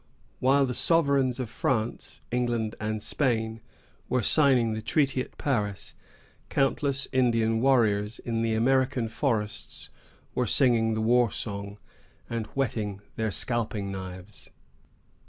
[0.39, 3.61] While the sovereigns of France, England, and Spain,
[4.09, 5.93] were signing the treaty at Paris,
[6.49, 9.91] countless Indian warriors in the American forests
[10.33, 11.77] were singing the war song,
[12.27, 14.49] and whetting their scalping knives.